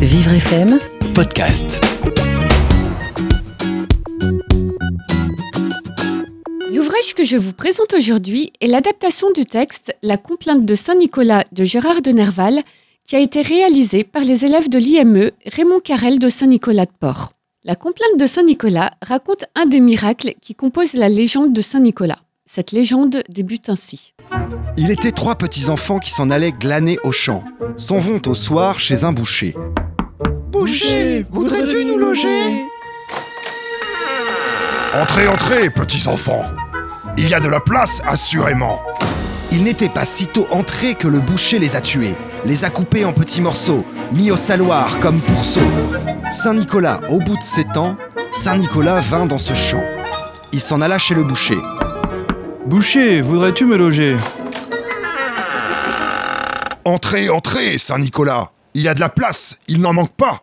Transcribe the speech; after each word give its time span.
Vivre 0.00 0.32
FM, 0.32 0.78
podcast. 1.12 1.78
L'ouvrage 6.72 7.12
que 7.14 7.22
je 7.22 7.36
vous 7.36 7.52
présente 7.52 7.92
aujourd'hui 7.92 8.50
est 8.62 8.66
l'adaptation 8.66 9.30
du 9.32 9.44
texte 9.44 9.94
La 10.02 10.16
complainte 10.16 10.64
de 10.64 10.74
Saint-Nicolas 10.74 11.44
de 11.52 11.64
Gérard 11.64 12.00
de 12.00 12.12
Nerval, 12.12 12.62
qui 13.04 13.14
a 13.14 13.18
été 13.18 13.42
réalisé 13.42 14.02
par 14.02 14.22
les 14.22 14.46
élèves 14.46 14.70
de 14.70 14.78
l'IME 14.78 15.32
Raymond 15.44 15.80
Carrel 15.80 16.18
de 16.18 16.30
Saint-Nicolas 16.30 16.86
de 16.86 16.92
Port. 16.98 17.34
La 17.64 17.74
complainte 17.74 18.18
de 18.18 18.24
Saint-Nicolas 18.24 18.92
raconte 19.02 19.44
un 19.54 19.66
des 19.66 19.80
miracles 19.80 20.32
qui 20.40 20.54
composent 20.54 20.94
la 20.94 21.10
légende 21.10 21.52
de 21.52 21.60
Saint-Nicolas. 21.60 22.20
Cette 22.46 22.72
légende 22.72 23.22
débute 23.28 23.68
ainsi. 23.68 24.14
Il 24.78 24.90
était 24.90 25.12
trois 25.12 25.34
petits-enfants 25.34 25.98
qui 25.98 26.10
s'en 26.10 26.30
allaient 26.30 26.52
glaner 26.52 26.98
au 27.04 27.12
champ. 27.12 27.44
S'en 27.76 27.98
vont 27.98 28.22
au 28.26 28.34
soir 28.34 28.78
chez 28.78 29.04
un 29.04 29.12
boucher. 29.12 29.54
Boucher, 30.50 31.24
voudrais-tu 31.30 31.84
nous 31.84 31.96
loger? 31.96 32.66
Entrez, 35.00 35.28
entrez, 35.28 35.70
petits 35.70 36.08
enfants. 36.08 36.42
Il 37.16 37.28
y 37.28 37.34
a 37.34 37.40
de 37.40 37.46
la 37.46 37.60
place, 37.60 38.02
assurément. 38.04 38.80
Ils 39.52 39.62
n'étaient 39.62 39.88
pas 39.88 40.04
sitôt 40.04 40.48
entrés 40.50 40.94
que 40.94 41.06
le 41.06 41.20
boucher 41.20 41.60
les 41.60 41.76
a 41.76 41.80
tués, 41.80 42.16
les 42.44 42.64
a 42.64 42.70
coupés 42.70 43.04
en 43.04 43.12
petits 43.12 43.40
morceaux, 43.40 43.84
mis 44.12 44.32
au 44.32 44.36
saloir 44.36 44.98
comme 44.98 45.20
pourceaux. 45.20 45.60
Saint-Nicolas, 46.32 47.00
au 47.10 47.20
bout 47.20 47.36
de 47.36 47.42
sept 47.42 47.76
ans, 47.76 47.96
Saint-Nicolas 48.32 48.98
vint 48.98 49.26
dans 49.26 49.38
ce 49.38 49.54
champ. 49.54 49.84
Il 50.52 50.60
s'en 50.60 50.80
alla 50.80 50.98
chez 50.98 51.14
le 51.14 51.22
boucher. 51.22 51.58
Boucher, 52.66 53.20
voudrais-tu 53.20 53.66
me 53.66 53.76
loger? 53.76 54.16
Entrez, 56.84 57.28
entrez, 57.28 57.78
Saint-Nicolas. 57.78 58.50
Il 58.74 58.82
y 58.82 58.88
a 58.88 58.94
de 58.94 59.00
la 59.00 59.08
place, 59.08 59.58
il 59.66 59.80
n'en 59.80 59.92
manque 59.92 60.12
pas. 60.12 60.42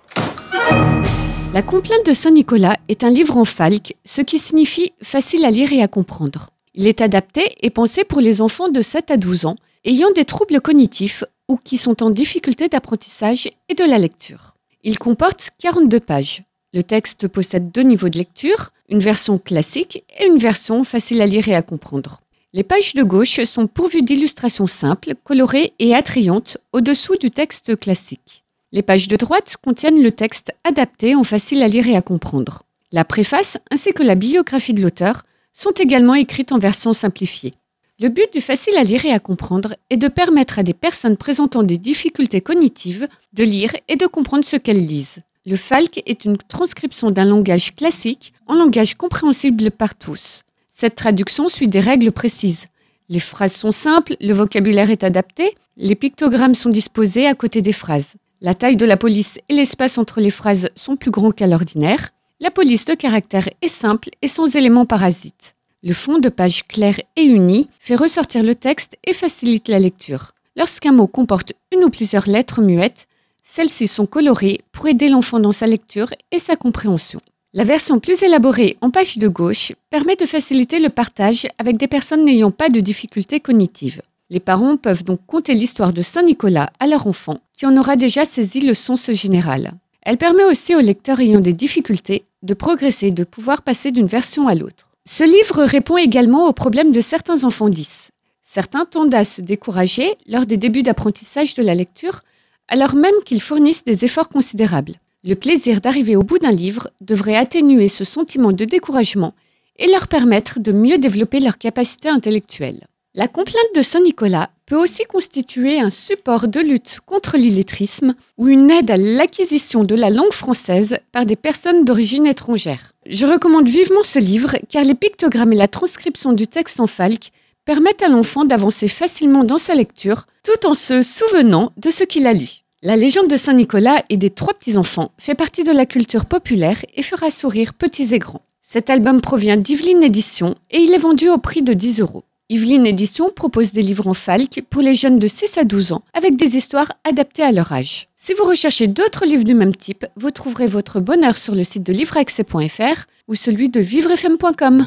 La 1.53 1.61
complainte 1.61 2.05
de 2.05 2.11
Saint-Nicolas 2.11 2.75
est 2.89 3.05
un 3.05 3.09
livre 3.09 3.37
en 3.37 3.45
falque, 3.45 3.95
ce 4.03 4.21
qui 4.21 4.37
signifie 4.37 4.91
facile 5.01 5.45
à 5.45 5.49
lire 5.49 5.71
et 5.71 5.81
à 5.81 5.87
comprendre. 5.87 6.49
Il 6.75 6.87
est 6.87 7.01
adapté 7.01 7.55
et 7.61 7.69
pensé 7.69 8.03
pour 8.03 8.19
les 8.19 8.41
enfants 8.41 8.69
de 8.69 8.81
7 8.81 9.11
à 9.11 9.17
12 9.17 9.45
ans 9.45 9.55
ayant 9.85 10.11
des 10.11 10.25
troubles 10.25 10.59
cognitifs 10.59 11.23
ou 11.47 11.55
qui 11.55 11.77
sont 11.77 12.03
en 12.03 12.09
difficulté 12.09 12.67
d'apprentissage 12.67 13.47
et 13.69 13.73
de 13.73 13.85
la 13.85 13.97
lecture. 13.97 14.55
Il 14.83 14.99
comporte 14.99 15.51
42 15.59 15.99
pages. 16.01 16.43
Le 16.73 16.83
texte 16.83 17.29
possède 17.29 17.71
deux 17.71 17.83
niveaux 17.83 18.09
de 18.09 18.17
lecture, 18.17 18.71
une 18.89 18.99
version 18.99 19.37
classique 19.37 20.03
et 20.19 20.27
une 20.27 20.37
version 20.37 20.83
facile 20.83 21.21
à 21.21 21.25
lire 21.25 21.47
et 21.47 21.55
à 21.55 21.61
comprendre. 21.61 22.19
Les 22.53 22.63
pages 22.63 22.93
de 22.93 23.03
gauche 23.03 23.43
sont 23.43 23.67
pourvues 23.67 24.03
d'illustrations 24.03 24.67
simples, 24.67 25.15
colorées 25.25 25.73
et 25.79 25.93
attrayantes 25.93 26.57
au-dessous 26.71 27.17
du 27.17 27.29
texte 27.29 27.77
classique. 27.77 28.45
Les 28.71 28.81
pages 28.81 29.09
de 29.09 29.17
droite 29.17 29.57
contiennent 29.61 30.01
le 30.01 30.11
texte 30.11 30.53
adapté 30.63 31.13
en 31.13 31.23
facile 31.23 31.61
à 31.61 31.67
lire 31.67 31.87
et 31.87 31.97
à 31.97 32.01
comprendre. 32.01 32.63
La 32.93 33.03
préface 33.03 33.57
ainsi 33.69 33.91
que 33.91 34.03
la 34.03 34.15
biographie 34.15 34.73
de 34.73 34.81
l'auteur 34.81 35.23
sont 35.51 35.71
également 35.71 36.13
écrites 36.13 36.53
en 36.53 36.57
version 36.57 36.93
simplifiée. 36.93 37.51
Le 37.99 38.07
but 38.07 38.31
du 38.31 38.39
facile 38.39 38.77
à 38.77 38.83
lire 38.83 39.05
et 39.05 39.11
à 39.11 39.19
comprendre 39.19 39.75
est 39.89 39.97
de 39.97 40.07
permettre 40.07 40.59
à 40.59 40.63
des 40.63 40.73
personnes 40.73 41.17
présentant 41.17 41.63
des 41.63 41.77
difficultés 41.77 42.39
cognitives 42.39 43.09
de 43.33 43.43
lire 43.43 43.71
et 43.89 43.97
de 43.97 44.05
comprendre 44.05 44.45
ce 44.45 44.55
qu'elles 44.55 44.85
lisent. 44.85 45.19
Le 45.45 45.57
FALC 45.57 46.01
est 46.05 46.23
une 46.23 46.37
transcription 46.37 47.11
d'un 47.11 47.25
langage 47.25 47.75
classique 47.75 48.33
en 48.45 48.55
langage 48.55 48.95
compréhensible 48.95 49.69
par 49.71 49.95
tous. 49.95 50.43
Cette 50.79 50.93
traduction 50.93 51.49
suit 51.49 51.67
des 51.67 51.79
règles 51.79 52.11
précises. 52.11 52.67
Les 53.09 53.19
phrases 53.19 53.55
sont 53.55 53.71
simples, 53.71 54.15
le 54.21 54.31
vocabulaire 54.31 54.91
est 54.91 55.03
adapté, 55.03 55.55
les 55.75 55.95
pictogrammes 55.95 56.53
sont 56.53 56.69
disposés 56.69 57.25
à 57.25 57.33
côté 57.33 57.63
des 57.63 57.71
phrases. 57.71 58.13
La 58.41 58.53
taille 58.53 58.75
de 58.75 58.85
la 58.85 58.95
police 58.95 59.39
et 59.49 59.55
l'espace 59.55 59.97
entre 59.97 60.21
les 60.21 60.29
phrases 60.29 60.69
sont 60.75 60.95
plus 60.95 61.09
grands 61.09 61.31
qu'à 61.31 61.47
l'ordinaire. 61.47 62.11
La 62.39 62.51
police 62.51 62.85
de 62.85 62.93
caractère 62.93 63.49
est 63.63 63.69
simple 63.69 64.09
et 64.21 64.27
sans 64.27 64.55
éléments 64.55 64.85
parasites. 64.85 65.55
Le 65.81 65.93
fond 65.93 66.19
de 66.19 66.29
page 66.29 66.67
clair 66.67 66.99
et 67.15 67.23
uni 67.23 67.69
fait 67.79 67.95
ressortir 67.95 68.43
le 68.43 68.53
texte 68.53 68.97
et 69.03 69.13
facilite 69.13 69.69
la 69.69 69.79
lecture. 69.79 70.33
Lorsqu'un 70.55 70.91
mot 70.91 71.07
comporte 71.07 71.53
une 71.73 71.85
ou 71.85 71.89
plusieurs 71.89 72.27
lettres 72.29 72.61
muettes, 72.61 73.07
celles-ci 73.41 73.87
sont 73.87 74.05
colorées 74.05 74.61
pour 74.71 74.87
aider 74.87 75.07
l'enfant 75.07 75.39
dans 75.39 75.51
sa 75.51 75.65
lecture 75.65 76.13
et 76.31 76.37
sa 76.37 76.55
compréhension. 76.55 77.19
La 77.53 77.63
version 77.63 77.99
plus 77.99 78.23
élaborée 78.23 78.77
en 78.81 78.91
page 78.91 79.17
de 79.17 79.27
gauche 79.29 79.71
permet 79.89 80.17
de 80.17 80.25
faciliter 80.25 80.79
le 80.79 80.89
partage 80.89 81.47
avec 81.57 81.77
des 81.77 81.87
personnes 81.87 82.25
n'ayant 82.25 82.51
pas 82.51 82.67
de 82.67 82.81
difficultés 82.81 83.39
cognitives. 83.39 84.01
Les 84.29 84.41
parents 84.41 84.75
peuvent 84.75 85.05
donc 85.05 85.21
conter 85.25 85.53
l'histoire 85.53 85.93
de 85.93 86.01
Saint 86.01 86.23
Nicolas 86.23 86.69
à 86.81 86.87
leur 86.87 87.07
enfant 87.07 87.39
qui 87.57 87.65
en 87.65 87.77
aura 87.77 87.95
déjà 87.95 88.25
saisi 88.25 88.59
le 88.59 88.73
sens 88.73 89.11
général. 89.11 89.71
Elle 90.01 90.17
permet 90.17 90.43
aussi 90.43 90.75
aux 90.75 90.81
lecteurs 90.81 91.21
ayant 91.21 91.39
des 91.39 91.53
difficultés 91.53 92.25
de 92.43 92.53
progresser, 92.53 93.11
de 93.11 93.23
pouvoir 93.23 93.61
passer 93.61 93.91
d'une 93.91 94.07
version 94.07 94.49
à 94.49 94.53
l'autre. 94.53 94.89
Ce 95.05 95.23
livre 95.23 95.63
répond 95.63 95.95
également 95.95 96.47
aux 96.47 96.53
problèmes 96.53 96.91
de 96.91 97.01
certains 97.01 97.45
enfants 97.45 97.69
10. 97.69 98.09
Certains 98.41 98.85
tendent 98.85 99.15
à 99.15 99.23
se 99.23 99.41
décourager 99.41 100.15
lors 100.27 100.45
des 100.45 100.57
débuts 100.57 100.83
d'apprentissage 100.83 101.53
de 101.55 101.63
la 101.63 101.75
lecture, 101.75 102.23
alors 102.67 102.95
même 102.95 103.15
qu'ils 103.25 103.41
fournissent 103.41 103.85
des 103.85 104.03
efforts 104.03 104.27
considérables. 104.27 104.95
Le 105.27 105.35
plaisir 105.35 105.81
d'arriver 105.81 106.15
au 106.15 106.23
bout 106.23 106.39
d'un 106.39 106.53
livre 106.53 106.89
devrait 107.01 107.35
atténuer 107.35 107.89
ce 107.89 108.05
sentiment 108.05 108.53
de 108.53 108.63
découragement 108.63 109.33
et 109.77 109.91
leur 109.91 110.07
permettre 110.07 110.61
de 110.61 110.71
mieux 110.71 110.97
développer 110.97 111.41
leurs 111.41 111.57
capacités 111.57 112.07
intellectuelles. 112.07 112.87
La 113.13 113.27
complainte 113.27 113.75
de 113.75 113.81
Saint-Nicolas 113.81 114.51
peut 114.65 114.77
aussi 114.77 115.03
constituer 115.03 115.81
un 115.81 115.89
support 115.89 116.47
de 116.47 116.61
lutte 116.61 117.01
contre 117.05 117.35
l'illettrisme 117.35 118.15
ou 118.37 118.47
une 118.47 118.71
aide 118.71 118.89
à 118.89 118.95
l'acquisition 118.95 119.83
de 119.83 119.95
la 119.95 120.11
langue 120.11 120.31
française 120.31 120.99
par 121.11 121.25
des 121.25 121.35
personnes 121.35 121.83
d'origine 121.83 122.25
étrangère. 122.25 122.93
Je 123.05 123.25
recommande 123.25 123.67
vivement 123.67 124.03
ce 124.03 124.19
livre 124.19 124.55
car 124.69 124.85
les 124.85 124.95
pictogrammes 124.95 125.51
et 125.51 125.57
la 125.57 125.67
transcription 125.67 126.31
du 126.31 126.47
texte 126.47 126.79
en 126.79 126.87
falque 126.87 127.33
permettent 127.65 128.01
à 128.01 128.07
l'enfant 128.07 128.45
d'avancer 128.45 128.87
facilement 128.87 129.43
dans 129.43 129.57
sa 129.57 129.75
lecture 129.75 130.25
tout 130.41 130.65
en 130.65 130.73
se 130.73 131.01
souvenant 131.01 131.73
de 131.75 131.89
ce 131.89 132.05
qu'il 132.05 132.27
a 132.27 132.33
lu. 132.33 132.63
La 132.83 132.95
légende 132.95 133.27
de 133.27 133.37
Saint-Nicolas 133.37 134.03
et 134.09 134.17
des 134.17 134.29
trois 134.29 134.53
petits-enfants 134.53 135.11
fait 135.17 135.33
partie 135.33 135.63
de 135.63 135.71
la 135.71 135.87
culture 135.87 136.25
populaire 136.25 136.77
et 136.95 137.01
fera 137.01 137.31
sourire 137.31 137.73
petits 137.73 138.13
et 138.13 138.19
grands. 138.19 138.43
Cet 138.61 138.91
album 138.91 139.19
provient 139.19 139.57
d'Yveline 139.57 140.03
Édition 140.03 140.53
et 140.69 140.77
il 140.77 140.93
est 140.93 140.99
vendu 140.99 141.27
au 141.27 141.39
prix 141.39 141.63
de 141.63 141.73
10 141.73 142.01
euros. 142.01 142.23
Yveline 142.49 142.85
Édition 142.85 143.31
propose 143.35 143.73
des 143.73 143.81
livres 143.81 144.05
en 144.05 144.13
falque 144.13 144.61
pour 144.69 144.83
les 144.83 144.93
jeunes 144.93 145.17
de 145.17 145.25
6 145.25 145.57
à 145.57 145.63
12 145.63 145.91
ans 145.91 146.03
avec 146.13 146.35
des 146.35 146.55
histoires 146.55 146.91
adaptées 147.03 147.41
à 147.41 147.51
leur 147.51 147.71
âge. 147.71 148.09
Si 148.15 148.33
vous 148.35 148.43
recherchez 148.45 148.85
d'autres 148.85 149.25
livres 149.25 149.43
du 149.43 149.55
même 149.55 149.75
type, 149.75 150.05
vous 150.15 150.29
trouverez 150.29 150.67
votre 150.67 150.99
bonheur 150.99 151.39
sur 151.39 151.55
le 151.55 151.63
site 151.63 151.83
de 151.83 151.93
livreaccès.fr 151.93 153.05
ou 153.27 153.33
celui 153.33 153.69
de 153.69 153.79
vivrefm.com. 153.79 154.85